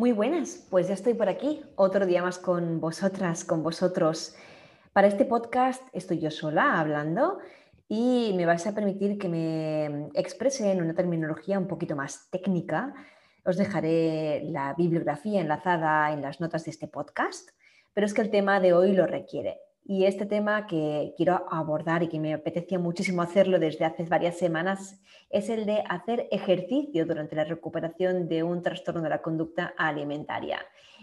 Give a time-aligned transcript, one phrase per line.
[0.00, 4.34] Muy buenas, pues ya estoy por aquí, otro día más con vosotras, con vosotros.
[4.94, 7.38] Para este podcast estoy yo sola hablando
[7.86, 12.94] y me vais a permitir que me exprese en una terminología un poquito más técnica.
[13.44, 17.50] Os dejaré la bibliografía enlazada en las notas de este podcast,
[17.92, 19.58] pero es que el tema de hoy lo requiere.
[19.92, 24.38] Y este tema que quiero abordar y que me apetecía muchísimo hacerlo desde hace varias
[24.38, 29.74] semanas es el de hacer ejercicio durante la recuperación de un trastorno de la conducta
[29.76, 30.60] alimentaria.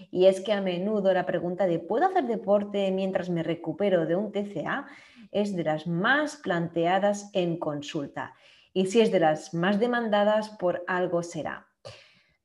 [0.09, 4.15] Y es que a menudo la pregunta de ¿puedo hacer deporte mientras me recupero de
[4.15, 4.87] un TCA?
[5.33, 8.35] es de las más planteadas en consulta.
[8.71, 11.66] Y si es de las más demandadas, por algo será.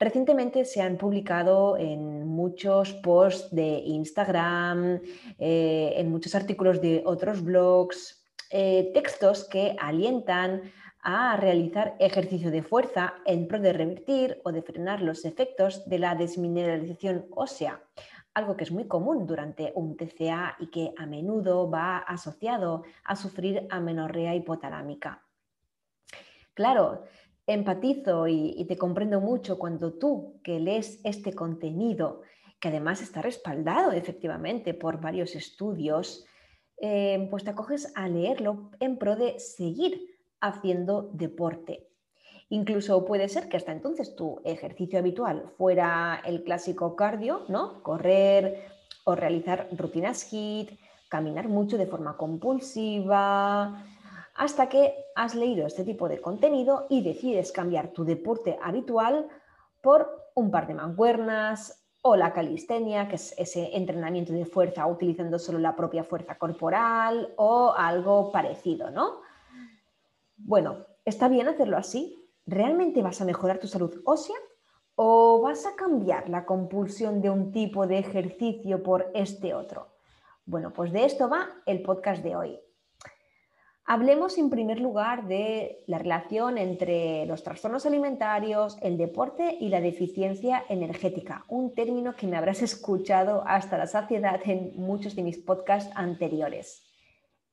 [0.03, 5.01] Recientemente se han publicado en muchos posts de Instagram,
[5.39, 10.73] eh, en muchos artículos de otros blogs, eh, textos que alientan
[11.05, 16.01] a realizar ejercicio de fuerza en pro de revertir o de frenar los efectos de
[16.01, 17.81] la desmineralización ósea,
[18.35, 23.15] algo que es muy común durante un TCA y que a menudo va asociado a
[23.15, 25.23] sufrir amenorrea hipotalámica.
[26.55, 27.05] Claro,
[27.47, 32.23] empatizo y, te comprendo mucho cuando tú que lees este contenido,
[32.61, 36.25] que además está respaldado efectivamente por varios estudios,
[36.81, 41.89] eh, pues te acoges a leerlo en pro de seguir haciendo deporte.
[42.49, 47.83] Incluso puede ser que hasta entonces tu ejercicio habitual fuera el clásico cardio, ¿no?
[47.83, 48.67] Correr
[49.05, 50.79] o realizar rutinas HIIT,
[51.09, 53.85] caminar mucho de forma compulsiva,
[54.35, 59.29] hasta que has leído este tipo de contenido y decides cambiar tu deporte habitual
[59.81, 65.39] por un par de mancuernas o la calistenia, que es ese entrenamiento de fuerza utilizando
[65.39, 69.21] solo la propia fuerza corporal o algo parecido, ¿no?
[70.37, 72.29] Bueno, ¿está bien hacerlo así?
[72.47, 74.37] ¿Realmente vas a mejorar tu salud ósea
[74.97, 79.93] o vas a cambiar la compulsión de un tipo de ejercicio por este otro?
[80.45, 82.61] Bueno, pues de esto va el podcast de hoy.
[83.85, 89.81] Hablemos en primer lugar de la relación entre los trastornos alimentarios, el deporte y la
[89.81, 95.39] deficiencia energética, un término que me habrás escuchado hasta la saciedad en muchos de mis
[95.39, 96.89] podcasts anteriores.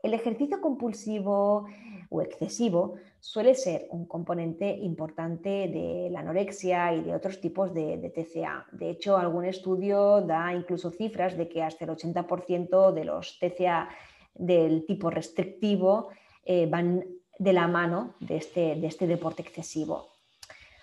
[0.03, 1.65] El ejercicio compulsivo
[2.09, 7.97] o excesivo suele ser un componente importante de la anorexia y de otros tipos de,
[8.15, 8.65] TCA.
[8.71, 13.89] De hecho, algún estudio da incluso cifras de que hasta el 80% de los TCA
[14.33, 16.09] del tipo restrictivo
[16.45, 17.03] eh, van
[17.37, 20.09] de la mano de este, de este deporte excesivo.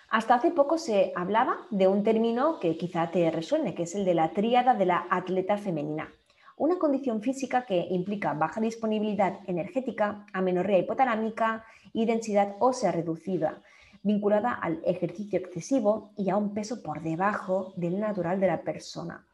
[0.09, 4.05] Hasta hace poco se hablaba de un término que quizá te resuene, que es el
[4.05, 6.13] de la tríada de la atleta femenina,
[6.57, 13.63] una condición física que implica baja disponibilidad energética, amenorrea hipotalámica y densidad ósea reducida,
[14.03, 19.27] vinculada al ejercicio excesivo y a un peso por debajo del natural de la persona.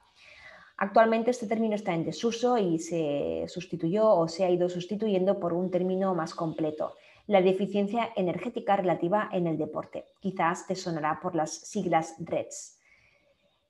[0.82, 5.52] Actualmente este término está en desuso y se sustituyó o se ha ido sustituyendo por
[5.52, 6.96] un término más completo,
[7.28, 10.06] la deficiencia energética relativa en el deporte.
[10.18, 12.80] Quizás te sonará por las siglas DREDS.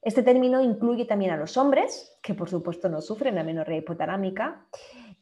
[0.01, 4.67] Este término incluye también a los hombres, que por supuesto no sufren amenorrea hipotalámica,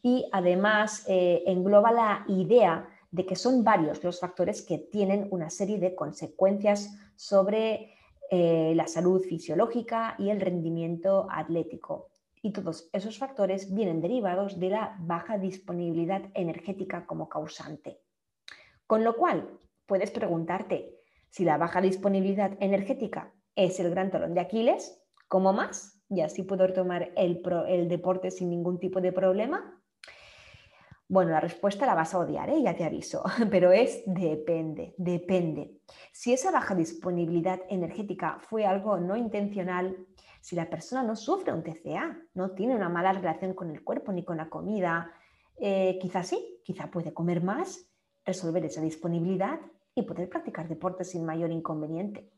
[0.00, 5.50] y además eh, engloba la idea de que son varios los factores que tienen una
[5.50, 7.96] serie de consecuencias sobre
[8.32, 12.10] eh, la salud fisiológica y el rendimiento atlético.
[12.40, 18.00] Y todos esos factores vienen derivados de la baja disponibilidad energética como causante.
[18.86, 20.96] Con lo cual, puedes preguntarte
[21.28, 26.00] si la baja disponibilidad energética es el gran talón de Aquiles, ¿cómo más?
[26.08, 29.79] Y así puedo tomar el, el deporte sin ningún tipo de problema.
[31.10, 32.62] Bueno, la respuesta la vas a odiar, ¿eh?
[32.62, 35.80] ya te aviso, pero es depende, depende.
[36.12, 40.06] Si esa baja disponibilidad energética fue algo no intencional,
[40.40, 44.12] si la persona no sufre un TCA, no tiene una mala relación con el cuerpo
[44.12, 45.10] ni con la comida,
[45.58, 47.90] eh, quizás sí, quizá puede comer más,
[48.24, 49.58] resolver esa disponibilidad
[49.96, 52.30] y poder practicar deporte sin mayor inconveniente.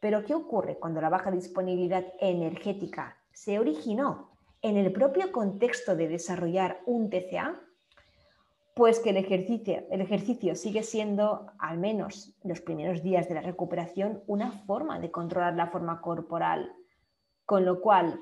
[0.00, 6.08] Pero ¿qué ocurre cuando la baja disponibilidad energética se originó en el propio contexto de
[6.08, 7.60] desarrollar un TCA?
[8.74, 13.34] Pues que el ejercicio, el ejercicio sigue siendo, al menos en los primeros días de
[13.34, 16.72] la recuperación, una forma de controlar la forma corporal,
[17.44, 18.18] con lo cual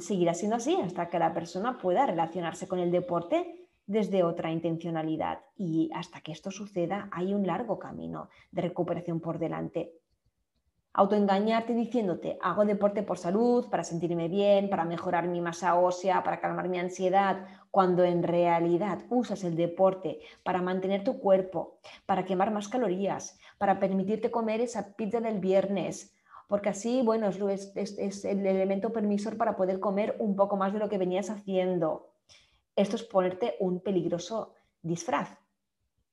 [0.00, 5.40] seguirá siendo así hasta que la persona pueda relacionarse con el deporte desde otra intencionalidad.
[5.56, 9.94] Y hasta que esto suceda hay un largo camino de recuperación por delante.
[10.92, 16.40] Autoengañarte diciéndote, hago deporte por salud, para sentirme bien, para mejorar mi masa ósea, para
[16.40, 22.50] calmar mi ansiedad, cuando en realidad usas el deporte para mantener tu cuerpo, para quemar
[22.50, 26.18] más calorías, para permitirte comer esa pizza del viernes,
[26.48, 30.78] porque así, bueno, es, es, el elemento permisor para poder comer un poco más de
[30.78, 32.08] lo que venías haciendo.
[32.74, 35.36] Esto es ponerte un peligroso disfraz.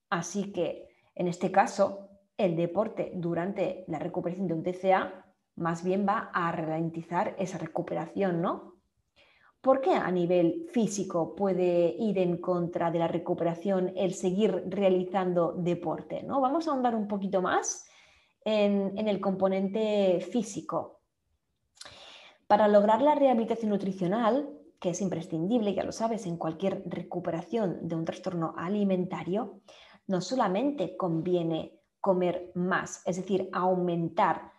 [0.10, 6.06] Así que, en este caso, el deporte durante la recuperación de un TCA más bien
[6.08, 8.76] va a ralentizar esa recuperación, ¿no?
[9.66, 15.54] ¿Por qué a nivel físico puede ir en contra de la recuperación el seguir realizando
[15.54, 16.22] deporte?
[16.22, 16.40] ¿no?
[16.40, 17.88] Vamos a ahondar un poquito más
[18.44, 21.00] en, el componente físico.
[22.46, 24.48] Para lograr la rehabilitación nutricional,
[24.80, 29.62] que es imprescindible, ya lo sabes, en cualquier recuperación de un trastorno alimentario,
[30.06, 34.52] no solamente conviene comer más, es decir, aumentar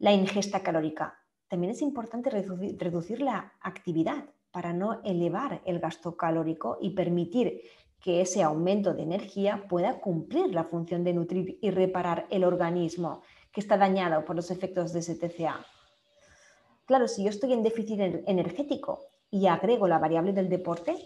[0.00, 6.78] la ingesta calórica, también es importante reducir, la actividad para no elevar el gasto calórico
[6.80, 7.60] y permitir
[8.00, 13.22] que ese aumento de energía pueda cumplir la función de nutrir y reparar el organismo
[13.52, 15.64] que está dañado por los efectos de ese TCA.
[16.86, 18.98] Claro, si yo estoy en déficit energético
[19.30, 20.96] y agrego la variable del deporte,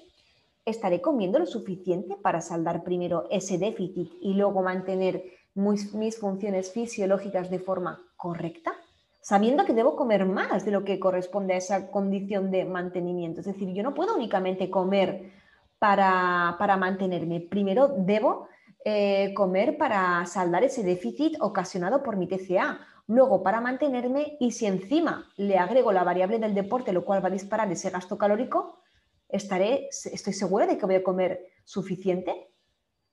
[0.64, 7.50] ¿estaré comiendo lo suficiente para saldar primero ese déficit y luego mantener mis, funciones fisiológicas
[7.50, 8.72] de forma correcta?
[9.20, 13.40] sabiendo que debo comer más de lo que corresponde a esa condición de mantenimiento.
[13.40, 15.32] Es decir, yo no puedo únicamente comer
[15.78, 17.40] para, mantenerme.
[17.40, 18.48] Primero debo
[18.84, 22.80] eh, comer para saldar ese déficit ocasionado por mi TCA.
[23.06, 27.28] Luego para mantenerme y si encima le agrego la variable del deporte, lo cual va
[27.28, 28.80] a disparar ese gasto calórico,
[29.28, 32.53] estaré, estoy segura de que voy a comer suficiente.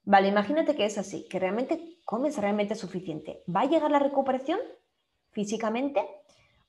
[0.03, 3.43] Vale, imagínate que es así, que realmente comes realmente suficiente.
[3.53, 4.59] ¿Va a llegar la recuperación
[5.31, 6.05] físicamente?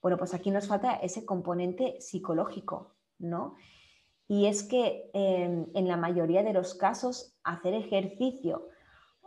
[0.00, 3.56] Bueno, pues aquí nos falta ese componente psicológico, ¿no?
[4.32, 8.68] y es que em, en la mayoría de los casos hacer ejercicio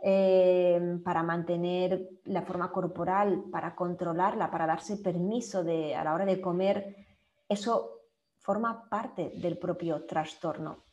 [0.02, 6.24] em, para mantener la forma corporal, para controlarla, para darse permiso de, a la hora
[6.24, 7.06] de comer,
[7.48, 8.00] eso
[8.38, 10.85] forma parte del propio trastorno.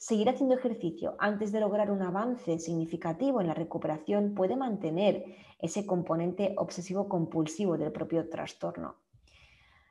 [0.00, 5.26] Seguir haciendo ejercicio antes de lograr un avance significativo en la recuperación puede mantener
[5.58, 8.94] ese componente obsesivo-compulsivo del propio trastorno.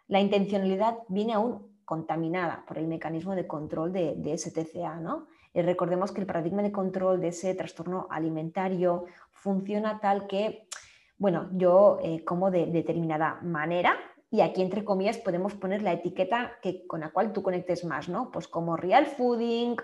[0.08, 4.96] La intencionalidad viene aún contaminada por el mecanismo de control de, de ese TCA.
[5.00, 5.28] ¿no?
[5.54, 10.68] Y recordemos que el paradigma de control de ese trastorno alimentario funciona tal que,
[11.20, 13.96] bueno, yo eh, como de determinada manera
[14.32, 18.10] y aquí entre comillas podemos poner la etiqueta que, con la cual tú conectes más,
[18.10, 18.32] ¿no?
[18.32, 19.76] Pues como real fooding,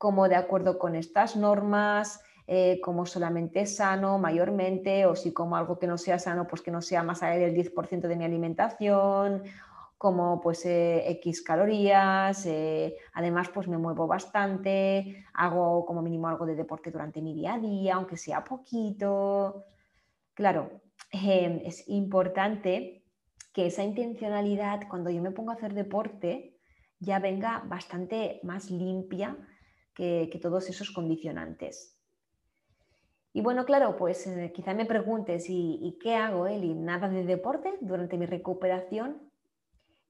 [0.00, 5.78] como de acuerdo con estas normas, eh, como solamente sano mayormente, o si como algo
[5.78, 9.42] que no sea sano, pues que no sea más allá del 10% de mi alimentación,
[9.98, 16.46] como pues eh, X calorías, eh, además pues me muevo bastante, hago como mínimo algo
[16.46, 19.66] de deporte durante mi día a día, aunque sea poquito.
[20.32, 20.80] Claro,
[21.12, 23.04] em, es importante
[23.52, 26.56] que esa intencionalidad cuando yo me pongo a hacer deporte
[27.00, 29.36] ya venga bastante más limpia
[30.00, 31.96] que, todos esos condicionantes.
[33.32, 36.74] Y bueno, claro, pues eh, quizá me preguntes, ¿y, ¿y, qué hago, Eli?
[36.74, 39.30] ¿Nada de deporte durante mi recuperación?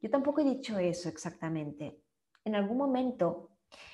[0.00, 2.00] Yo tampoco he dicho eso exactamente.
[2.44, 3.50] En algún momento,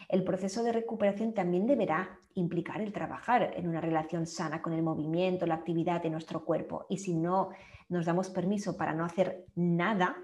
[0.08, 4.82] el proceso de recuperación también deberá implicar el trabajar en una relación sana con el
[4.82, 6.86] movimiento, la actividad de nuestro cuerpo.
[6.88, 7.50] Y si no
[7.88, 10.16] nos damos permiso para no hacer nada,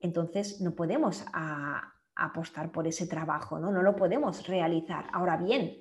[0.00, 1.24] entonces no podemos
[2.14, 3.70] apostar por ese trabajo, ¿no?
[3.70, 5.06] no lo podemos realizar.
[5.12, 5.76] Ahora bien,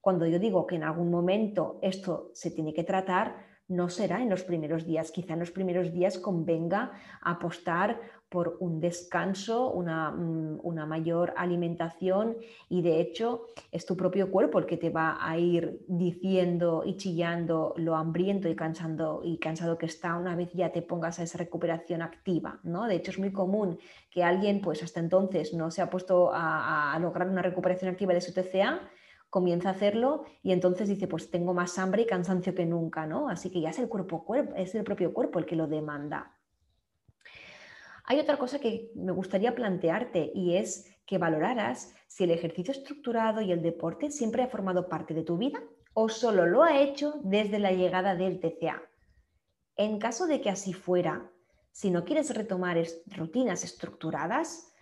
[0.00, 4.30] cuando yo digo que en algún momento esto se tiene que tratar, no será en
[4.30, 5.10] los primeros días.
[5.10, 12.36] Quizá en los primeros días convenga apostar por un descanso, mm, una, mayor alimentación
[12.68, 16.96] y de hecho es tu propio cuerpo el que te va a ir diciendo y
[16.96, 21.22] chillando lo hambriento y, cansando, y cansado que está una vez ya te pongas a
[21.22, 22.60] esa recuperación activa.
[22.62, 22.86] ¿no?
[22.86, 23.78] De hecho es muy común
[24.10, 28.14] que alguien pues hasta entonces no se ha puesto a, a lograr una recuperación activa
[28.14, 28.80] de su TCA
[29.30, 33.28] comienza a hacerlo y entonces dice, pues tengo más hambre y cansancio que nunca, ¿no?
[33.28, 34.24] Así que ya es el, cuerpo,
[34.56, 36.35] es el propio cuerpo el que lo demanda.
[38.06, 43.40] Hay otra cosa que me gustaría plantearte y es que valoraras si el ejercicio estructurado
[43.40, 45.60] y el deporte siempre ha formado parte de tu vida
[45.92, 48.80] o solo lo ha hecho desde la llegada del TCA.
[49.76, 51.30] En caso de que así fuera,
[51.72, 52.78] si no quieres retomar
[53.16, 54.72] rutinas estructuradas,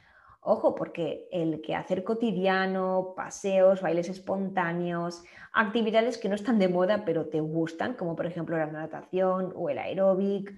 [0.40, 7.26] ojo, porque el quehacer cotidiano, paseos, bailes espontáneos, actividades que no están de moda pero
[7.28, 10.52] te gustan, como por ejemplo la natación o el aeróbic,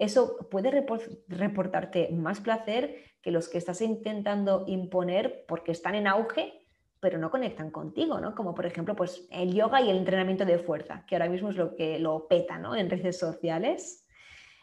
[0.00, 0.86] eso puede
[1.28, 6.66] reportarte más placer que los que estás intentando imponer porque están en auge,
[7.00, 8.34] pero no conectan contigo, ¿no?
[8.34, 11.56] Como por ejemplo, pues el yoga y el entrenamiento de fuerza, que ahora mismo es
[11.56, 12.74] lo que lo peta, ¿no?
[12.74, 14.06] En redes sociales.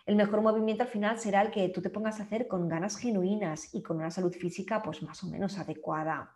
[0.07, 2.97] El mejor movimiento al final será el que tú te pongas a hacer con ganas
[2.97, 6.35] genuinas y con una salud física pues más o menos adecuada.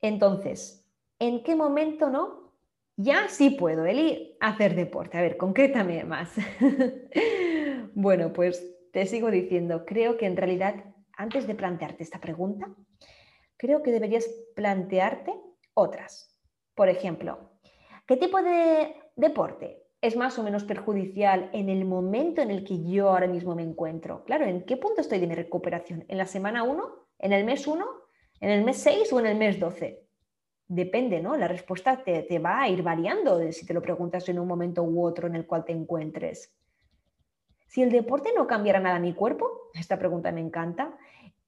[0.00, 0.84] Entonces,
[1.20, 2.54] ¿en qué momento no?
[2.96, 5.16] Ya sí puedo, Eli, hacer deporte.
[5.16, 6.32] A ver, concrétame más.
[7.94, 10.74] Bueno, pues te sigo diciendo, creo que en realidad
[11.16, 12.74] antes de plantearte esta pregunta,
[13.58, 15.32] creo que deberías plantearte
[15.74, 16.40] otras.
[16.74, 17.50] Por ejemplo,
[18.06, 22.82] ¿qué tipo de deporte es más o menos perjudicial en el momento en el que
[22.82, 24.24] yo ahora mismo me encuentro?
[24.24, 26.06] Claro, ¿en qué punto estoy de mi recuperación?
[26.08, 27.08] ¿En la semana 1?
[27.18, 27.86] ¿En el mes 1?
[28.40, 30.02] ¿En el mes 6 o en el mes 12?
[30.66, 31.36] Depende, ¿no?
[31.36, 34.82] La respuesta te, te va a ir variando si te lo preguntas en un momento
[34.82, 36.56] u otro en el cual te encuentres.
[37.72, 40.94] Si el deporte no cambiara nada en mi cuerpo, esta pregunta me encanta,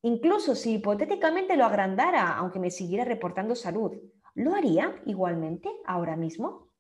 [0.01, 3.93] incluso si hipotéticamente lo agrandara, aunque me siguiera reportando salud,
[4.35, 6.71] ¿lo haría igualmente ahora mismo?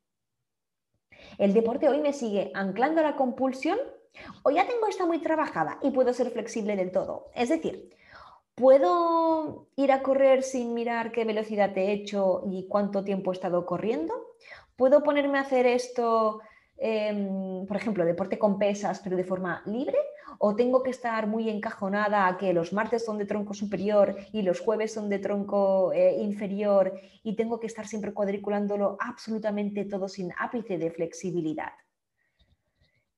[1.36, 3.78] ¿El deporte hoy me sigue anclando a la compulsión
[4.44, 7.26] o ya tengo esta muy trabajada y puedo ser flexible del todo?
[7.34, 7.90] Es decir,
[8.54, 13.66] ¿puedo ir a correr sin mirar qué velocidad he hecho y cuánto tiempo he estado
[13.66, 14.14] corriendo?
[14.76, 16.40] ¿Puedo ponerme a hacer esto
[16.76, 19.99] Em, por ejemplo, deporte con pesas, pero de forma libre?
[20.38, 24.43] ¿O tengo que estar muy encajonada a que los martes son de tronco superior y
[24.43, 30.09] los jueves son de tronco eh, inferior y tengo que estar siempre cuadriculándolo absolutamente todo
[30.09, 31.73] sin ápice de flexibilidad?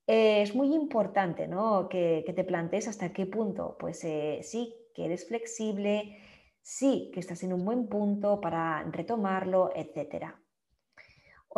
[0.07, 1.89] es muy importante ¿no?
[1.89, 6.19] que, te plantees hasta qué punto, pues eh, sí, que eres flexible,
[6.63, 10.41] sí, que estás en un buen punto para retomarlo, etcétera.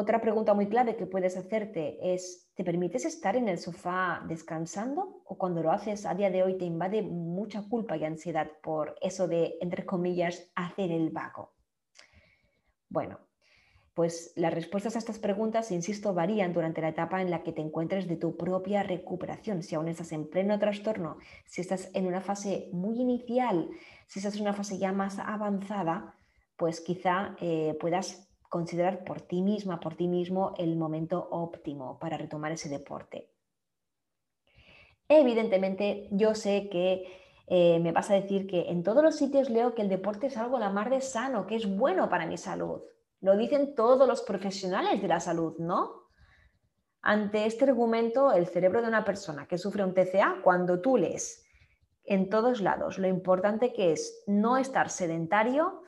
[0.01, 5.23] Otra pregunta muy clave que puedes hacerte es, ¿te permites estar en el sofá descansando
[5.25, 8.95] o cuando lo haces a día de hoy te invade mucha culpa y ansiedad por
[9.03, 11.53] eso de, entre comillas, hacer el vago?
[12.89, 13.19] Bueno,
[13.93, 17.63] pues las respuestas a estas preguntas, insisto, varían durante la etapa en la que te
[17.63, 19.65] encuentres de tu propia recuperación.
[19.65, 23.69] Si aún estás en pleno trastorno, si estás en una fase muy inicial,
[24.07, 26.15] si estás en una fase ya más avanzada,
[26.57, 32.17] pues quizá eh, puedas considerar por ti misma, por ti mismo, el momento óptimo para
[32.17, 33.31] retomar ese deporte.
[35.09, 37.07] Evidentemente, yo sé que
[37.47, 40.37] eh, me pasa a decir que en todos los sitios leo que el deporte es
[40.37, 42.83] algo la mar de sano, que es bueno para mi salud.
[43.21, 46.09] Lo dicen todos los profesionales de la salud, ¿no?
[47.01, 51.45] Ante este argumento, el cerebro de una persona que sufre un TCA, cuando tú lees
[52.05, 55.83] en todos lados lo importante que es no estar sedentario,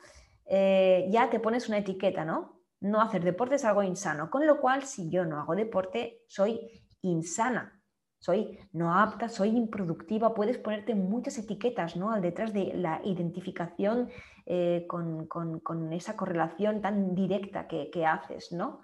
[0.53, 2.59] eh, ya te pones una etiqueta, ¿no?
[2.81, 6.59] No hacer deporte es algo insano, con lo cual si yo no hago deporte, soy
[7.01, 7.81] insana,
[8.19, 12.11] soy no apta, soy improductiva, puedes ponerte muchas etiquetas ¿no?
[12.11, 14.09] al detrás de la identificación
[14.45, 18.81] eh, con, esa correlación tan directa que, que haces, ¿no?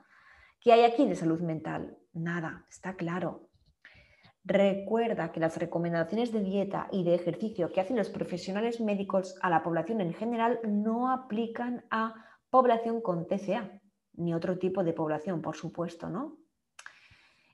[0.62, 1.98] ¿Qué hay aquí de salud mental?
[2.14, 3.50] Nada, está claro.
[4.48, 9.50] Recuerda que las recomendaciones de dieta y de ejercicio que hacen los profesionales médicos a
[9.50, 12.16] la población en general no aplican a
[12.50, 13.82] población con TCA,
[14.14, 16.38] ni otro tipo de población, por supuesto, ¿no?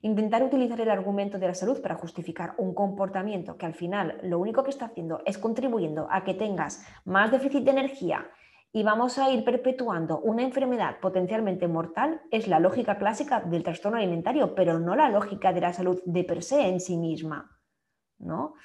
[0.02, 4.38] Intentar utilizar el argumento de la salud para justificar un comportamiento que al final lo
[4.38, 8.30] único que está haciendo es contribuyendo a que tengas más déficit de energía
[8.76, 14.00] y vamos a ir perpetuando una enfermedad potencialmente mortal es la lógica clásica del trastorno
[14.00, 17.56] alimentario, pero no la lógica de la salud de per se en sí misma.
[18.18, 18.56] ¿no?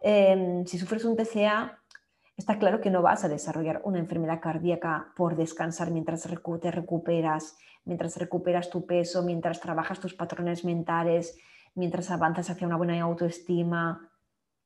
[0.00, 1.78] Em, si sufres un TCA,
[2.36, 6.22] está claro que no vas a desarrollar una enfermedad cardíaca por descansar mientras
[6.60, 11.38] te recuperas, mientras recuperas tu peso, mientras trabajas tus patrones mentales,
[11.76, 14.10] mientras avanzas hacia una buena autoestima,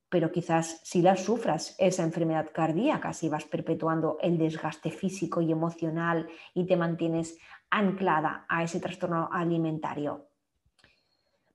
[0.08, 5.50] pero quizás si la sufras esa enfermedad cardíaca, si vas perpetuando el desgaste físico y
[5.50, 7.38] emocional y te mantienes
[7.70, 10.28] anclada a ese trastorno alimentario.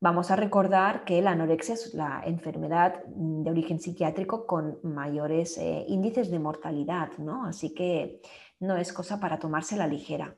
[0.03, 5.85] Vamos a recordar que la anorexia es la enfermedad de origen psiquiátrico con mayores eh,
[5.87, 7.45] índices de mortalidad, ¿no?
[7.45, 8.19] Así que
[8.59, 10.35] no es cosa para tomarse la ligera.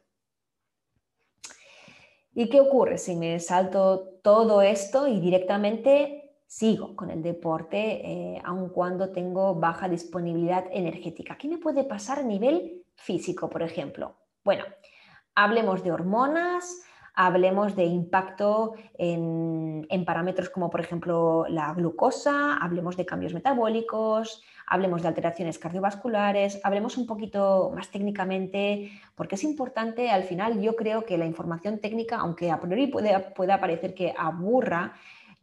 [2.36, 6.23] ¿Y qué ocurre si me salto todo esto y directamente
[6.54, 11.36] sigo con el deporte, eh, aun cuando tengo baja disponibilidad energética.
[11.36, 14.18] ¿Qué me puede pasar a nivel físico, por ejemplo?
[14.44, 14.64] Bueno,
[15.34, 16.84] hablemos de hormonas,
[17.16, 25.02] hablemos de impacto en, parámetros como por ejemplo la glucosa, hablemos de cambios metabólicos, hablemos
[25.02, 31.04] de alteraciones cardiovasculares, hablemos un poquito más técnicamente, porque es importante, al final yo creo
[31.04, 34.94] que la información técnica, aunque a priori pueda parecer que aburra,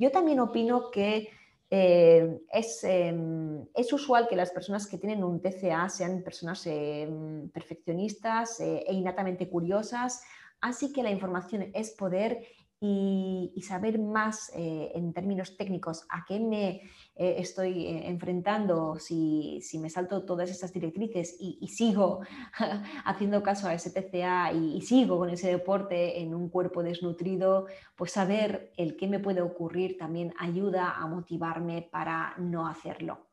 [0.00, 1.28] yo también opino que
[1.69, 2.40] eh,
[2.83, 8.83] em, es, usual que las personas que tienen un TCA sean personas em, perfeccionistas eh,
[8.88, 10.23] e innatamente curiosas,
[10.62, 12.42] así que la información es poder
[12.82, 16.68] y, saber más eh, en términos técnicos a qué me
[17.14, 22.20] eh, estoy eh, enfrentando si, me salto todas estas directrices y, sigo
[23.04, 28.12] haciendo caso a ese TCA y, sigo con ese deporte en un cuerpo desnutrido, pues
[28.12, 33.26] saber el qué me puede ocurrir también ayuda a motivarme para no hacerlo.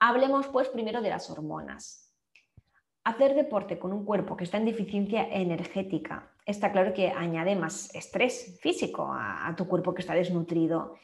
[0.00, 2.14] Hablemos pues primero de las hormonas.
[3.04, 7.94] Hacer deporte con un cuerpo que está en deficiencia energética está claro que añade más
[7.94, 10.94] estrés físico a, tu cuerpo que está desnutrido.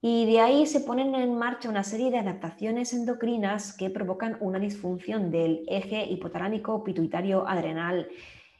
[0.00, 4.58] Y de ahí se ponen en marcha una serie de adaptaciones endocrinas que provocan una
[4.58, 8.08] disfunción del eje hipotalámico pituitario adrenal,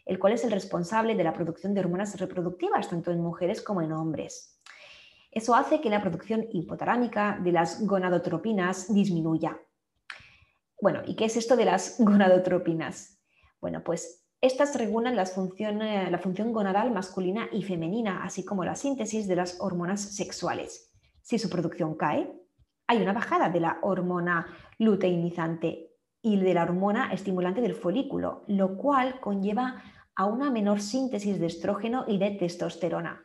[0.04, 3.80] el cual es el responsable de la producción de hormonas reproductivas, tanto en mujeres como
[3.80, 4.60] en hombres.
[5.30, 9.58] Eso hace que la producción hipotalámica de las gonadotropinas disminuya.
[10.78, 13.18] Bueno, ¿y qué es esto de las gonadotropinas?
[13.60, 19.36] Bueno, pues estas regulan la función gonadal masculina y femenina, así como la síntesis de
[19.36, 20.92] las hormonas sexuales.
[21.22, 22.30] Si su producción cae,
[22.88, 24.46] hay una bajada de la hormona
[24.78, 29.80] luteinizante y de la hormona estimulante del folículo, lo cual conlleva
[30.16, 33.24] a una menor síntesis de estrógeno y de testosterona.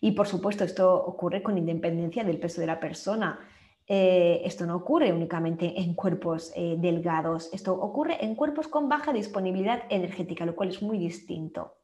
[0.00, 3.40] Y por supuesto, esto ocurre con independencia del peso de la persona.
[3.86, 9.12] Eh, esto no ocurre únicamente en cuerpos eh, delgados, esto ocurre en cuerpos con baja
[9.12, 11.76] disponibilidad energética, lo cual es muy distinto.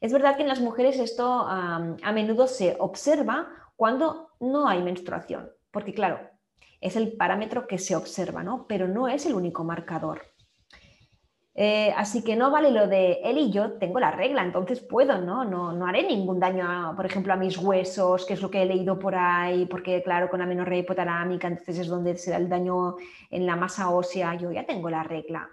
[0.00, 5.50] Es verdad que en las mujeres esto a menudo se observa cuando no hay menstruación,
[5.72, 6.20] porque claro,
[6.80, 8.66] es el parámetro que se observa, ¿no?
[8.68, 10.22] pero no es el único marcador.
[11.60, 15.18] Eh, así que no vale lo de él y yo tengo la regla, entonces puedo,
[15.20, 15.44] ¿no?
[15.44, 18.96] No, haré ningún daño, por ejemplo, a mis huesos, que es lo que he leído
[18.96, 22.94] por ahí, porque claro, con amenorrea hipotalámica, entonces es donde se da el daño
[23.28, 25.50] en la masa ósea, yo ya tengo la regla.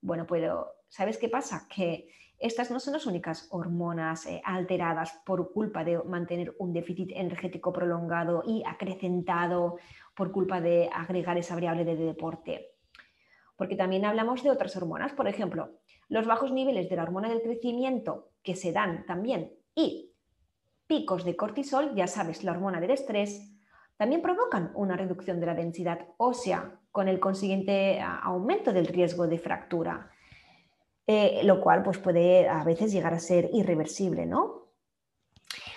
[0.00, 1.66] Bueno, pero ¿sabes qué pasa?
[1.68, 2.06] Que
[2.38, 7.72] estas no son las únicas hormonas eh, alteradas por culpa de mantener un déficit energético
[7.72, 9.78] prolongado y acrecentado
[10.14, 12.71] por culpa de agregar esa variable de deporte
[13.62, 15.70] porque también hablamos de otras hormonas, por ejemplo,
[16.08, 20.10] los bajos niveles de la hormona del crecimiento que se dan también y
[20.88, 23.54] picos de cortisol, ya sabes, la hormona del estrés,
[23.96, 29.38] también provocan una reducción de la densidad ósea con el consiguiente aumento del riesgo de
[29.38, 30.10] fractura,
[31.06, 34.61] eh, lo cual pues, puede a veces llegar a ser irreversible, ¿no?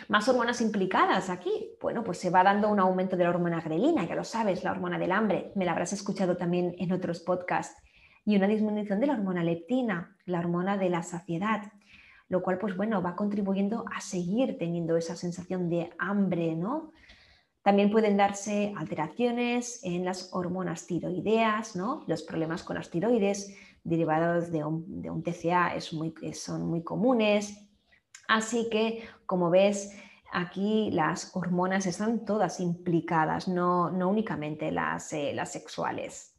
[0.07, 1.71] Más hormonas implicadas aquí.
[1.81, 4.71] Bueno, pues se va dando un aumento de la hormona grelina, ya lo sabes, la
[4.71, 7.81] hormona del hambre, me la habrás escuchado también en otros podcasts,
[8.25, 11.71] y una disminución de la hormona leptina, la hormona de la saciedad,
[12.27, 16.91] lo cual pues bueno, va contribuyendo a seguir teniendo esa sensación de hambre, ¿no?
[17.61, 22.03] También pueden darse alteraciones en las hormonas tiroideas, ¿no?
[22.07, 27.64] Los problemas con las tiroides derivados de un, TCA es muy, son muy comunes,
[28.27, 29.97] Así que, como ves,
[30.31, 36.35] aquí las hormonas están todas implicadas, no, únicamente las, eh, las sexuales.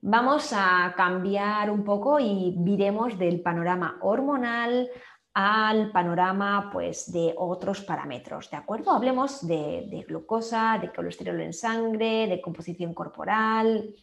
[0.00, 4.88] Vamos a cambiar un poco y viremos del panorama hormonal
[5.34, 8.90] al panorama pues, de otros parámetros, ¿de acuerdo?
[8.90, 13.94] Hablemos de, glucosa, de colesterol en sangre, de composición corporal.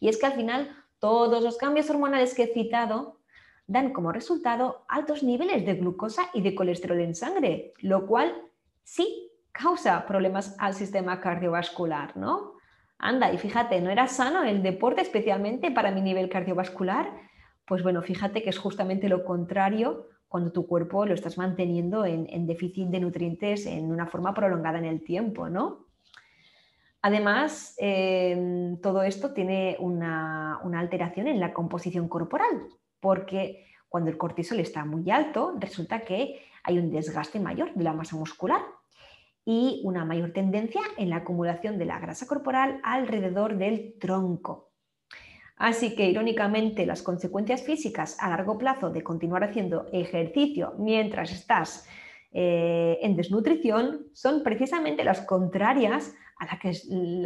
[0.00, 3.19] Y es que al final todos los cambios hormonales que he citado
[3.70, 8.34] dan como resultado altos niveles de glucosa y de colesterol en sangre, lo cual
[8.82, 12.54] sí causa problemas al sistema cardiovascular, ¿no?
[12.98, 17.12] Anda, y fíjate, ¿no era sano el deporte especialmente para mi nivel cardiovascular?
[17.64, 22.46] Pues bueno, fíjate que es justamente lo contrario cuando tu cuerpo lo estás manteniendo en,
[22.48, 25.86] déficit de nutrientes en una forma prolongada en el tiempo, ¿no?
[27.02, 32.66] Además, em, todo esto tiene una alteración en la composición corporal,
[33.00, 37.92] porque cuando el cortisol está muy alto, resulta que hay un desgaste mayor de la
[37.92, 38.62] masa muscular
[39.44, 44.70] y una mayor tendencia en la acumulación de la grasa corporal alrededor del tronco.
[45.56, 51.86] Así que, irónicamente, las consecuencias físicas a largo plazo de continuar haciendo ejercicio mientras estás
[52.32, 56.72] eh, en desnutrición son precisamente las contrarias a, que,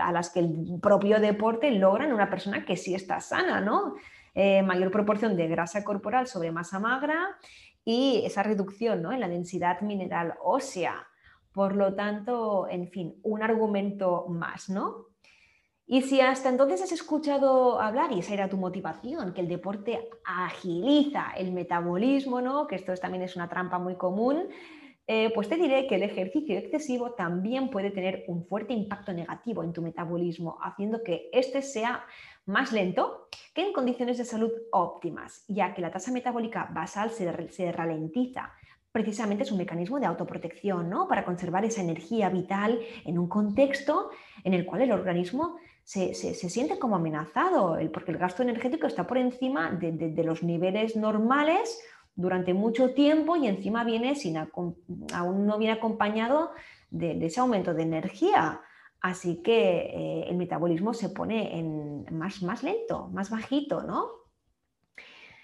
[0.03, 3.95] a, las que el propio deporte logra en una persona que sí está sana, ¿no?
[4.35, 7.38] Eh, mayor proporción de grasa corporal sobre masa magra
[7.85, 9.12] y esa reducción ¿no?
[9.12, 11.07] en la densidad mineral ósea.
[11.53, 15.14] Por lo tanto, en fin, un argumento más, ¿no?
[15.87, 20.09] Y si hasta entonces has escuchado hablar, y esa era tu motivación, que el deporte
[20.25, 22.66] agiliza el metabolismo, ¿no?
[22.66, 24.49] que esto también es una trampa muy común,
[25.07, 29.62] eh, pues te diré que el ejercicio excesivo también puede tener un fuerte impacto negativo
[29.62, 32.07] en tu metabolismo, haciendo que éste sea
[32.46, 37.72] más lento que en condiciones de salud óptimas, ya que la tasa metabólica basal se,
[37.72, 38.52] ralentiza.
[38.92, 41.09] Precisamente es un mecanismo de autoprotección, ¿no?
[41.09, 44.11] Para conservar esa energía vital en un contexto
[44.44, 49.18] en el cual el organismo se, siente como amenazado, porque el gasto energético está por
[49.18, 51.80] encima de, los niveles normales
[52.14, 56.52] durante mucho tiempo y encima viene sin, aún no viene acompañado
[56.90, 58.61] de, ese aumento de energía.
[59.05, 64.09] Así que eh, el metabolismo se pone en más, más lento, más bajito, ¿no?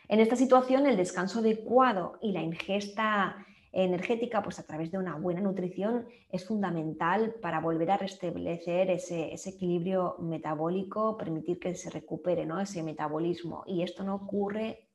[0.08, 5.16] En esta situación, el descanso adecuado y la ingesta energética, pues a través de una
[5.16, 12.46] buena nutrición es fundamental para volver a restablecer ese, equilibrio metabólico, permitir que se recupere
[12.46, 12.60] ¿no?
[12.60, 13.64] ese metabolismo.
[13.66, 14.88] Y esto no ocurre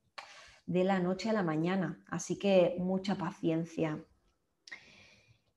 [0.66, 4.04] de la noche a la mañana, así que mucha paciencia.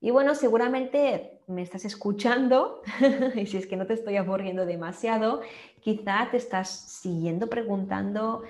[0.00, 2.82] Y bueno, seguramente me estás escuchando
[3.34, 5.40] y si es que no te estoy aburriendo demasiado,
[5.80, 8.42] quizá te estás siguiendo preguntando,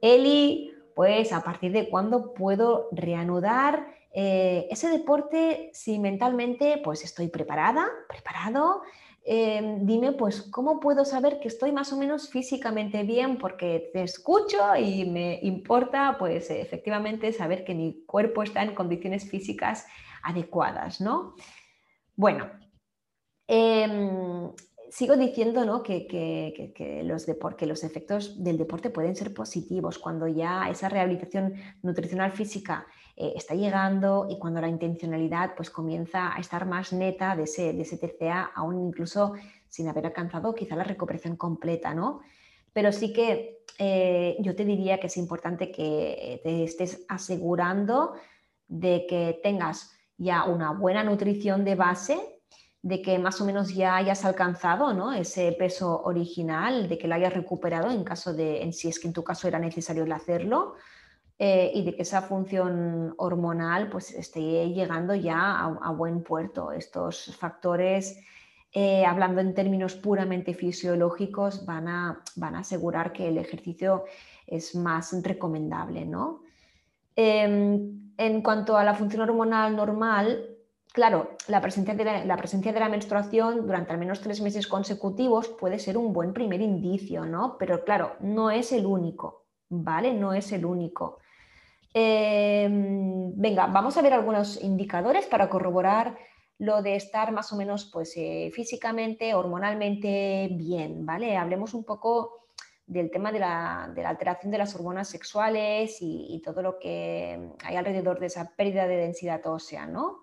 [0.00, 7.28] Eli, pues a partir de cuándo puedo reanudar eh, ese deporte si mentalmente pues estoy
[7.28, 8.82] preparada, preparado.
[9.24, 14.02] Em, dime pues cómo puedo saber que estoy más o menos físicamente bien porque te
[14.02, 19.86] escucho y me importa pues efectivamente saber que mi cuerpo está en condiciones físicas
[20.22, 21.34] adecuadas, ¿no?
[22.16, 22.50] Bueno,
[23.46, 24.52] em,
[24.92, 25.82] sigo diciendo ¿no?
[25.82, 27.24] que, los
[27.56, 33.32] que los efectos del deporte pueden ser positivos cuando ya esa rehabilitación nutricional física eh,
[33.34, 37.80] está llegando y cuando la intencionalidad pues, comienza a estar más neta de ese, de
[37.82, 39.32] ese TCA, aún incluso
[39.66, 41.94] sin haber alcanzado quizá la recuperación completa.
[41.94, 42.20] ¿no?
[42.74, 48.12] Pero sí que eh, yo te diría que es importante que te estés asegurando
[48.68, 52.18] de que tengas ya una buena nutrición de base
[52.82, 55.12] de que más o menos ya hayas alcanzado ¿no?
[55.12, 59.06] ese peso original, de que lo hayas recuperado en caso de, en si es que
[59.06, 60.74] en tu caso era necesario hacerlo,
[61.38, 66.72] eh, y de que esa función hormonal pues esté llegando ya a, buen puerto.
[66.72, 68.18] Estos factores,
[68.72, 74.04] eh, hablando en términos puramente fisiológicos, van a, van a asegurar que el ejercicio
[74.46, 76.04] es más recomendable.
[76.04, 76.41] ¿no?
[77.16, 80.52] Em, en cuanto a la función hormonal normal,
[80.92, 85.48] Claro, la presencia, de la, presencia de la menstruación durante al menos tres meses consecutivos
[85.48, 87.56] puede ser un buen primer indicio, ¿no?
[87.58, 90.12] Pero claro, no es el único, ¿vale?
[90.12, 91.18] No es el único.
[91.94, 96.18] Em, venga, vamos a ver algunos indicadores para corroborar
[96.58, 101.38] lo de estar más o menos pues, eh, físicamente, hormonalmente bien, ¿vale?
[101.38, 102.41] Hablemos un poco
[102.92, 108.20] del tema de la, alteración de las hormonas sexuales y, todo lo que hay alrededor
[108.20, 110.20] de esa pérdida de densidad ósea, ¿no?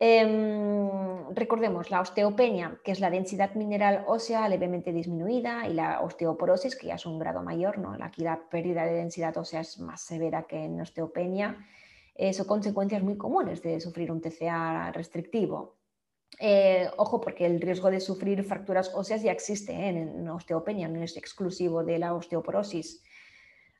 [0.00, 6.76] Em, recordemos la osteopenia, que es la densidad mineral ósea levemente disminuida, y la osteoporosis,
[6.76, 7.96] que ya es un grado mayor, ¿no?
[8.00, 11.56] aquí la pérdida de densidad ósea es más severa que en osteopenia,
[12.14, 15.77] eh, son consecuencias muy comunes de sufrir un TCA restrictivo.
[16.40, 19.88] Eh, ojo, porque el riesgo de sufrir fracturas óseas ya existe ¿eh?
[19.88, 23.02] en osteopenia, no es exclusivo de la osteoporosis.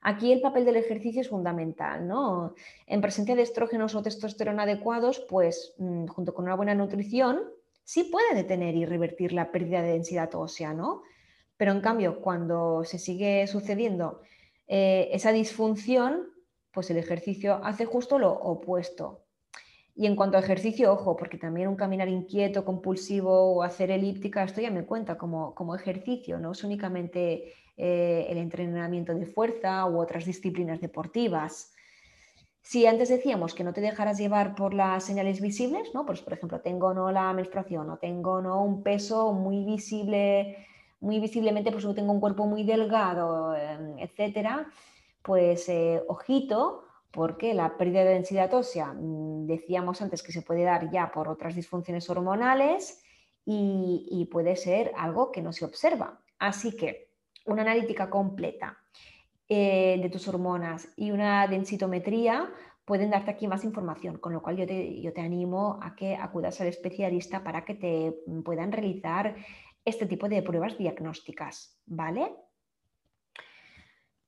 [0.01, 2.55] Aquí el papel del ejercicio es fundamental, ¿no?
[2.87, 7.41] En presencia de estrógenos o testosterona adecuados, pues mm, junto con una buena nutrición,
[7.83, 11.03] sí puede detener y revertir la pérdida de densidad ósea, ¿no?
[11.57, 14.23] Pero en cambio, cuando se sigue sucediendo
[14.69, 16.29] eh, esa disfunción,
[16.73, 19.25] pues el ejercicio hace justo lo opuesto.
[19.99, 24.45] Y en cuanto a ejercicio, ojo, porque también un caminar inquieto, compulsivo o hacer elíptica,
[24.45, 29.85] esto ya me cuenta como, como ejercicio, no es únicamente eh, el entrenamiento de fuerza
[29.87, 31.73] u otras disciplinas deportivas.
[32.63, 36.07] Si antes decíamos que no te dejaras llevar por las señales visibles, ¿no?
[36.07, 40.65] Pues, por ejemplo, tengo no la menstruación o tengo no un peso muy visible,
[41.01, 44.69] muy visiblemente, pues tengo un cuerpo muy delgado, em, etcétera,
[45.23, 50.65] pues eh, ojito, porque la pérdida de densidad ósea, mm, decíamos antes que se puede
[50.65, 53.03] dar ya por otras disfunciones hormonales
[53.51, 56.21] y puede ser algo que no se observa.
[56.39, 57.09] Así que
[57.47, 58.79] una analítica completa
[59.49, 62.53] eh, de tus hormonas y una densitometría
[62.85, 66.17] pueden darte aquí más información, con lo cual yo te, yo te animo a que
[66.17, 69.37] acudas al especialista para que te puedan realizar
[69.85, 72.31] este tipo de pruebas diagnósticas, ¿vale?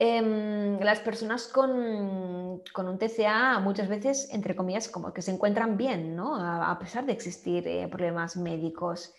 [0.02, 6.16] Em, las personas con, un TCA muchas veces, entre comillas, como que se encuentran bien,
[6.16, 6.36] ¿no?
[6.36, 9.12] A, pesar de existir eh, problemas médicos.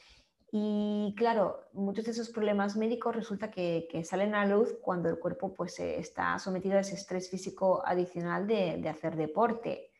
[0.52, 5.20] Y claro, muchos de esos problemas médicos resulta que, salen a la luz cuando el
[5.20, 9.91] cuerpo pues, eh, está sometido a ese estrés físico adicional de hacer deporte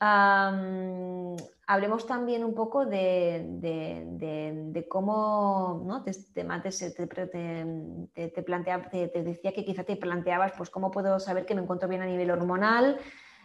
[0.00, 6.02] hablemos también un poco de, cómo, ¿no?
[6.02, 6.44] te,
[8.90, 12.02] te, te, decía que quizá te planteabas, pues cómo puedo saber que me encuentro bien
[12.02, 12.98] a nivel hormonal.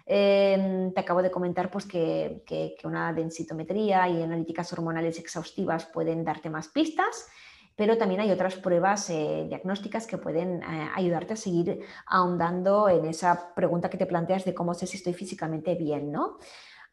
[0.08, 6.24] Em, te acabo de comentar pues, que, que, una densitometría y analíticas hormonales exhaustivas pueden
[6.24, 7.28] darte más pistas
[7.76, 13.06] pero también hay otras pruebas eh, diagnósticas que pueden eh, ayudarte a seguir ahondando en
[13.06, 16.38] esa pregunta que te planteas de cómo sé si estoy físicamente bien, ¿no?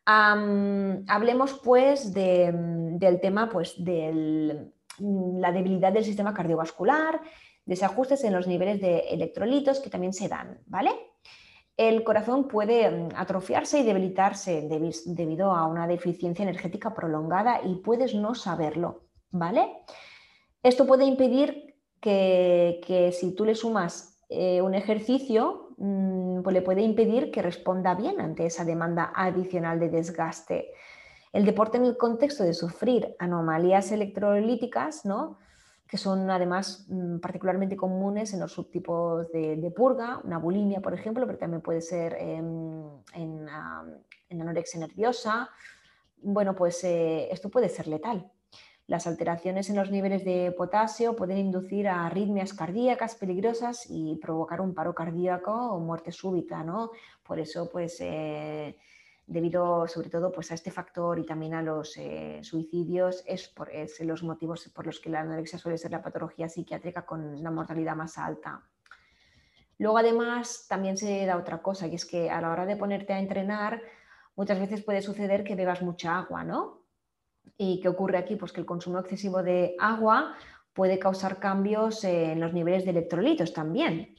[0.04, 7.20] hablemos pues del tema pues de la debilidad del sistema cardiovascular,
[7.64, 10.90] desajustes en los niveles de electrolitos que también se dan, ¿vale?
[11.76, 14.68] El corazón puede mm, atrofiarse y debilitarse
[15.06, 19.84] debido a una deficiencia energética prolongada y puedes no saberlo, ¿vale?
[20.62, 26.82] Esto puede impedir que, si tú le sumas eh, un ejercicio, mm, pues le puede
[26.82, 30.72] impedir que responda bien ante esa demanda adicional de desgaste.
[31.32, 35.38] El deporte en el contexto de sufrir anomalías electrolíticas, ¿no?
[35.92, 41.26] que son además mm, particularmente comunes en los subtipos de, purga, una bulimia, por ejemplo,
[41.26, 43.46] pero también puede ser en, en,
[44.30, 45.50] anorexia nerviosa.
[46.16, 48.32] Bueno, pues eh, esto puede ser letal.
[48.88, 54.60] Las alteraciones en los niveles de potasio pueden inducir a arritmias cardíacas peligrosas y provocar
[54.60, 56.90] un paro cardíaco o muerte súbita, ¿no?
[57.22, 58.76] Por eso, pues, eh,
[59.26, 63.70] debido sobre todo pues, a este factor y también a los eh, suicidios, es, por,
[64.00, 67.94] los motivos por los que la anorexia suele ser la patología psiquiátrica con la mortalidad
[67.94, 68.62] más alta.
[69.78, 73.12] Luego, además, también se da otra cosa, y es que a la hora de ponerte
[73.12, 73.80] a entrenar,
[74.36, 76.81] muchas veces puede suceder que bebas mucha agua, ¿no?
[77.56, 78.36] ¿Y qué ocurre aquí?
[78.36, 80.34] Pues que el consumo excesivo de agua
[80.72, 84.14] puede causar cambios en los niveles de electrolitos también.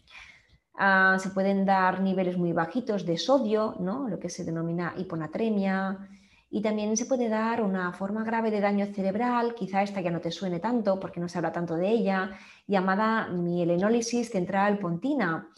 [0.76, 4.08] Ah, se pueden dar niveles muy bajitos de sodio, ¿no?
[4.10, 6.10] lo que se denomina hiponatremia,
[6.50, 10.22] y también se puede dar una forma grave de daño cerebral, quizá esta ya no
[10.22, 12.30] te suene tanto porque no se habla tanto de ella,
[12.68, 15.50] llamada mielinólisis central pontina.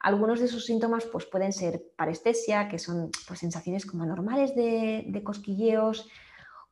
[0.00, 5.06] Algunos de sus síntomas pues, pueden ser parestesia, que son pues, sensaciones como normales de,
[5.08, 6.10] de cosquilleos,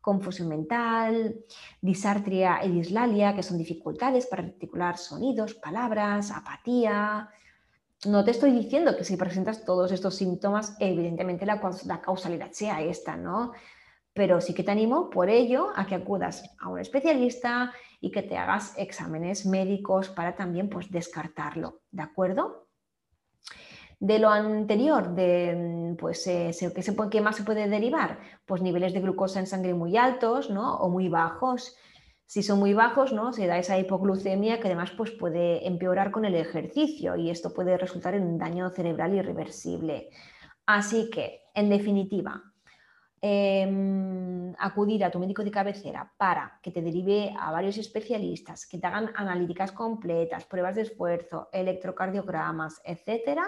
[0.03, 1.37] confusión mental,
[1.81, 7.31] disartria y dislalia, que son dificultades para articular sonidos, palabras, apatía.
[8.05, 11.61] No te estoy diciendo que si presentas todos estos síntomas, evidentemente la,
[12.03, 13.53] causalidad sea esta, ¿no?
[14.12, 18.23] Pero sí que te animo por ello a que acudas a un especialista y que
[18.23, 22.67] te hagas exámenes médicos para también pues, descartarlo, ¿de acuerdo?
[24.03, 26.51] De lo anterior, de, mm, pues, eh,
[27.11, 28.19] ¿qué, más se puede derivar?
[28.45, 30.75] Pues niveles de glucosa en sangre muy altos ¿no?
[30.75, 31.77] o muy bajos.
[32.27, 33.33] Si son muy bajos, ¿no?
[33.33, 37.79] se da esa hipoglucemia que además pues, puede empeorar con el ejercicio y esto puede
[37.79, 40.09] resultar en un daño cerebral irreversible.
[40.67, 42.43] Así que, en definitiva,
[43.21, 48.79] em, acudir a tu médico de cabecera para que te derive a varios especialistas, que
[48.79, 53.47] te hagan analíticas completas, pruebas de esfuerzo, electrocardiogramas, etcétera,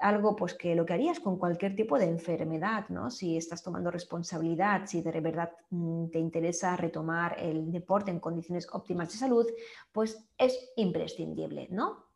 [0.00, 3.10] algo pues que lo que harías con cualquier tipo de enfermedad, ¿no?
[3.10, 8.68] Si estás tomando responsabilidad, si de verdad mm, te interesa retomar el deporte en condiciones
[8.72, 9.46] óptimas de salud,
[9.92, 12.06] pues es imprescindible, ¿no?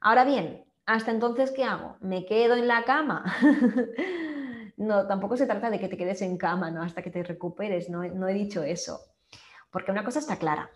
[0.00, 1.96] Ahora bien, hasta entonces, ¿qué hago?
[2.00, 3.24] ¿Me quedo en la cama?
[4.76, 6.82] no, tampoco se trata de que te quedes en cama, ¿no?
[6.82, 9.00] Hasta que te recuperes, no, no he dicho eso.
[9.70, 10.70] Porque una cosa está clara,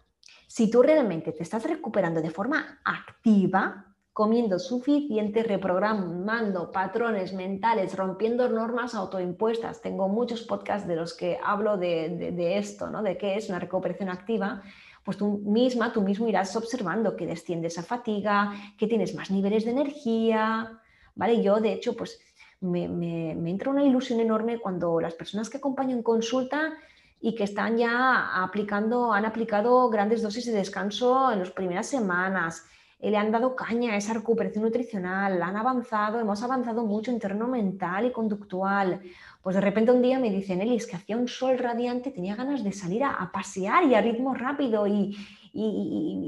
[0.49, 3.88] si tú realmente te estás recuperando de forma activa,
[4.19, 9.81] comiendo suficiente, reprogramando patrones mentales, rompiendo normas autoimpuestas.
[9.81, 13.05] Tengo muchos podcasts de los que hablo de, esto, ¿no?
[13.05, 14.61] de qué es una recuperación activa.
[15.05, 19.65] Pues tú misma, tú mismo irás observando que desciende esa fatiga, que tienes más niveles
[19.65, 20.81] de energía,
[21.15, 21.41] ¿vale?
[21.41, 22.21] Yo, de hecho, pues
[22.61, 26.73] me, me, me entra una ilusión enorme cuando las personas que acompaño en consulta
[27.21, 32.65] y que están ya aplicando, han aplicado grandes dosis de descanso en las primeras semanas,
[33.01, 37.47] le han dado caña a esa recuperación nutricional, han avanzado, hemos avanzado mucho en terreno
[37.47, 39.01] mental y conductual.
[39.41, 42.65] Pues de repente un día me dicen, Elis, que hacía un sol radiante, tenía ganas
[42.65, 45.17] de salir a, pasear y a ritmo rápido y,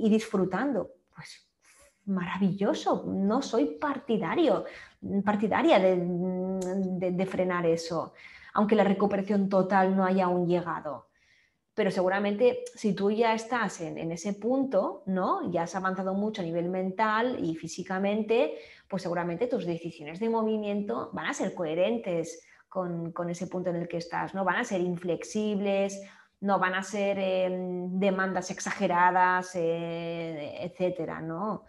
[0.08, 0.90] disfrutando.
[1.14, 1.48] Pues
[2.06, 4.64] maravilloso, no soy partidario,
[5.24, 8.14] partidaria de, frenar eso,
[8.54, 11.09] aunque la recuperación total no haya aún llegado
[11.74, 15.50] pero seguramente si tú ya estás en, ese punto, ¿no?
[15.50, 21.10] Ya has avanzado mucho a nivel mental y físicamente, pues seguramente tus decisiones de movimiento
[21.12, 24.44] van a ser coherentes con, ese punto en el que estás, ¿no?
[24.44, 26.00] Van a ser inflexibles,
[26.40, 31.66] no van a ser em, demandas exageradas, eh, etcétera, ¿no?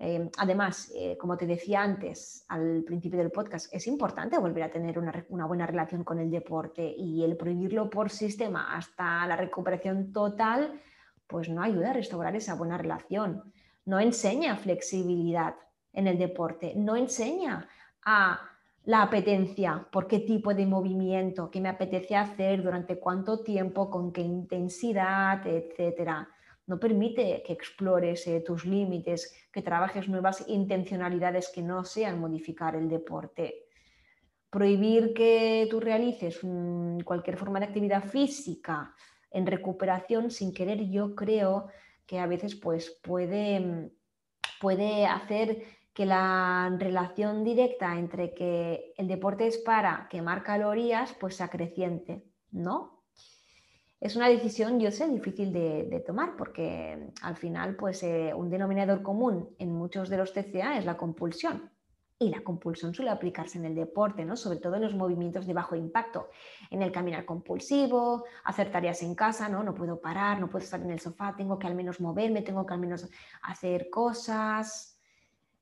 [0.00, 4.70] Em, además, eh, como te decía antes, al principio del podcast, es importante volver a
[4.70, 10.12] tener una, buena relación con el deporte y el prohibirlo por sistema hasta la recuperación
[10.12, 10.80] total,
[11.26, 13.52] pues no ayuda a restaurar esa buena relación.
[13.86, 15.56] No enseña flexibilidad
[15.92, 17.68] en el deporte, no enseña
[18.04, 18.40] a
[18.84, 24.12] la apetencia, por qué tipo de movimiento, qué me apetece hacer, durante cuánto tiempo, con
[24.12, 26.28] qué intensidad, etcétera.
[26.68, 32.76] No permite que explores eh, tus límites, que trabajes nuevas intencionalidades que no sean modificar
[32.76, 33.64] el deporte.
[34.50, 36.40] Prohibir que tú realices
[37.04, 38.94] cualquier forma de actividad física
[39.30, 41.68] en recuperación sin querer, yo creo
[42.06, 43.90] que a veces pues, puede,
[44.60, 45.62] puede hacer
[45.94, 52.24] que la relación directa entre que el deporte es para quemar calorías, pues se acreciente,
[52.50, 52.97] ¿no?
[54.00, 59.02] Es una decisión, yo sé, difícil de, tomar porque al final, pues eh, un denominador
[59.02, 61.70] común en muchos de los TCA es la compulsión.
[62.20, 64.36] Y la compulsión suele aplicarse en el deporte, ¿no?
[64.36, 66.30] sobre todo en los movimientos de bajo impacto,
[66.70, 69.62] en el caminar compulsivo, hacer tareas en casa, ¿no?
[69.62, 72.66] no puedo parar, no puedo estar en el sofá, tengo que al menos moverme, tengo
[72.66, 73.08] que al menos
[73.42, 74.98] hacer cosas,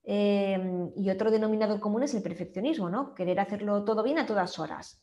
[0.08, 3.12] Em, y otro denominador común es el perfeccionismo, ¿no?
[3.12, 5.02] Querer hacerlo todo bien a todas horas.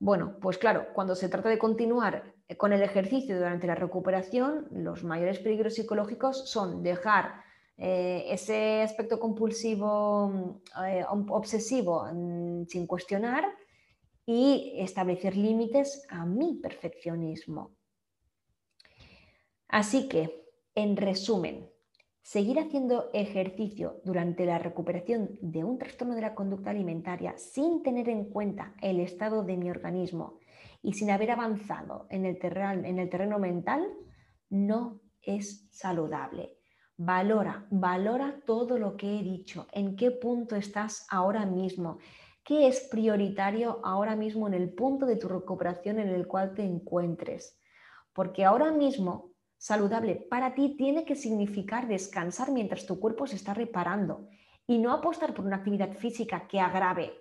[0.00, 5.04] Bueno, pues claro, cuando se trata de continuar con el ejercicio durante la recuperación, los
[5.04, 7.42] mayores peligros psicológicos son dejar
[7.76, 13.44] eh, ese aspecto compulsivo, eh, obsesivo mm, sin cuestionar
[14.24, 17.76] y establecer límites a mi perfeccionismo.
[19.68, 21.70] Así que, en resumen,
[22.22, 28.08] Seguir haciendo ejercicio durante la recuperación de un trastorno de la conducta alimentaria sin tener
[28.08, 30.38] en cuenta el estado de mi organismo
[30.82, 33.86] y sin haber avanzado en el terreno, en el terreno mental
[34.50, 36.56] no es saludable.
[36.96, 41.98] Valora, valora todo lo que he dicho, en qué punto estás ahora mismo,
[42.44, 46.62] qué es prioritario ahora mismo en el punto de tu recuperación en el cual te
[46.62, 47.58] encuentres.
[48.12, 49.29] Porque ahora mismo
[49.60, 54.26] Saludable para ti tiene que significar descansar mientras tu cuerpo se está reparando
[54.66, 57.12] y no apostar por una actividad física que agrave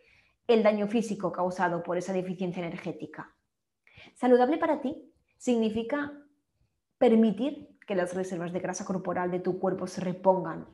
[0.47, 3.36] el daño físico causado por esa deficiencia energética.
[4.15, 6.13] Saludable para ti significa
[6.97, 10.65] permitir que las reservas de grasa corporal de tu cuerpo se repongan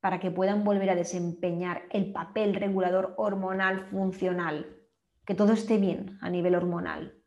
[0.00, 4.76] para que puedan volver a desempeñar el papel regulador hormonal funcional,
[5.24, 7.23] que todo esté bien a nivel hormonal.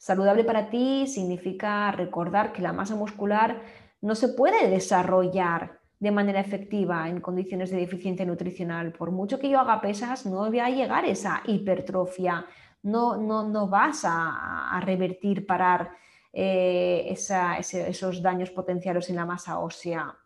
[0.00, 3.60] Saludable para ti significa recordar que la masa muscular
[4.00, 8.92] no se puede desarrollar de manera efectiva en condiciones de deficiencia nutricional.
[8.92, 12.46] Por mucho que yo haga pesas, no va a llegar esa hipertrofia,
[12.82, 15.90] no, no, vas a, revertir, parar
[16.32, 20.16] eh, esos daños potenciales en la masa ósea.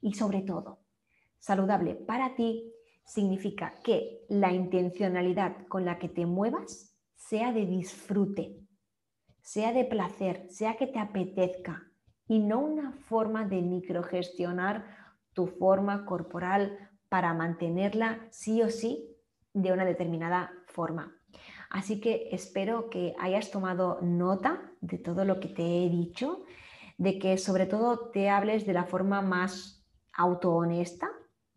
[0.00, 0.78] Y sobre todo,
[1.38, 2.72] saludable para ti
[3.04, 6.87] significa que la intencionalidad con la que te muevas
[7.28, 8.56] sea de disfrute,
[9.42, 11.92] sea de placer, sea que te apetezca
[12.26, 14.86] y no una forma de microgestionar
[15.34, 19.14] tu forma corporal para mantenerla sí o sí
[19.52, 21.14] de una determinada forma.
[21.68, 26.46] Así que espero que hayas tomado nota de todo lo que te he dicho,
[26.96, 31.10] de que sobre todo te hables de la forma más autohonesta,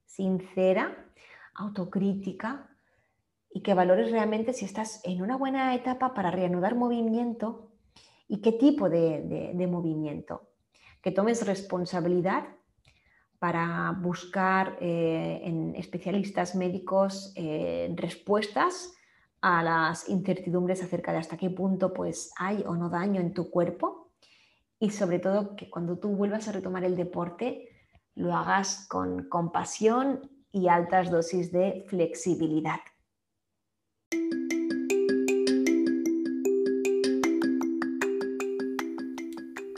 [0.06, 1.08] sincera,
[1.56, 2.71] autocrítica,
[3.54, 7.72] y que valores realmente si estás en una buena etapa para reanudar movimiento
[8.28, 10.48] y qué tipo de, movimiento.
[11.02, 12.46] Que tomes responsabilidad
[13.40, 18.94] para buscar eh, en especialistas médicos eh, respuestas
[19.42, 23.50] a las incertidumbres acerca de hasta qué punto pues, hay o no daño en tu
[23.50, 24.12] cuerpo
[24.80, 27.68] y sobre todo que cuando tú vuelvas a retomar el deporte
[28.16, 32.80] lo hagas con compasión y altas dosis de flexibilidad.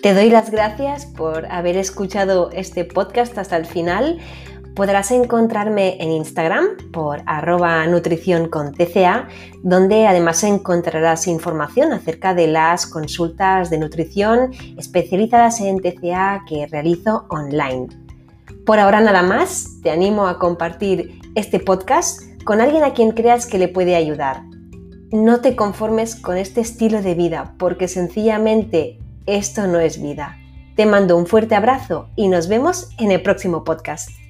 [0.04, 4.20] Te doy las gracias por haber escuchado este podcast hasta el final,
[4.76, 9.28] Podrás encontrarme en Instagram por arroba nutrición con TCA,
[9.62, 17.28] donde además encontrarás información acerca de las consultas de nutrición especializadas en TCA que realizo
[17.30, 17.88] online.
[18.66, 23.46] Por ahora nada más, te animo a compartir este podcast con alguien a quien creas
[23.46, 24.42] que le puede ayudar.
[25.12, 30.38] No te conformes con este estilo de vida porque sencillamente esto no es vida.
[30.76, 34.23] Te mando un fuerte abrazo y nos vemos en el próximo podcast.